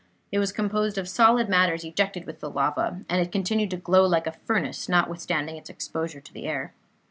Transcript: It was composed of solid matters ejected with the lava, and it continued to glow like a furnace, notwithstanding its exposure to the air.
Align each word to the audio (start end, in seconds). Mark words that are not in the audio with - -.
It 0.31 0.39
was 0.39 0.51
composed 0.51 0.97
of 0.97 1.07
solid 1.07 1.47
matters 1.47 1.83
ejected 1.83 2.25
with 2.25 2.39
the 2.39 2.49
lava, 2.49 3.01
and 3.07 3.21
it 3.21 3.31
continued 3.31 3.69
to 3.69 3.77
glow 3.77 4.03
like 4.03 4.25
a 4.25 4.31
furnace, 4.31 4.89
notwithstanding 4.89 5.57
its 5.57 5.69
exposure 5.69 6.21
to 6.21 6.33
the 6.33 6.47
air. 6.47 6.73